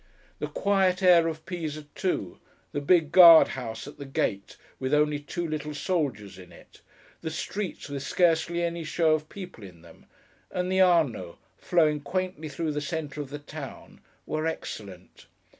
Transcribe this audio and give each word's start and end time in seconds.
The 0.39 0.47
quiet 0.47 1.03
air 1.03 1.27
of 1.27 1.45
Pisa 1.45 1.83
too; 1.93 2.39
the 2.71 2.81
big 2.81 3.11
guard 3.11 3.49
house 3.49 3.85
at 3.85 3.99
the 3.99 4.05
gate, 4.07 4.57
with 4.79 4.95
only 4.95 5.19
two 5.19 5.47
little 5.47 5.75
soldiers 5.75 6.39
in 6.39 6.51
it; 6.51 6.81
the 7.21 7.29
streets 7.29 7.87
with 7.87 8.01
scarcely 8.01 8.63
any 8.63 8.83
show 8.83 9.13
of 9.13 9.29
people 9.29 9.63
in 9.63 9.83
them; 9.83 10.07
and 10.49 10.71
the 10.71 10.81
Arno, 10.81 11.37
flowing 11.59 11.99
quaintly 12.01 12.49
through 12.49 12.71
the 12.71 12.81
centre 12.81 13.21
of 13.21 13.29
the 13.29 13.37
town; 13.37 14.01
were 14.25 14.47
excellent. 14.47 15.27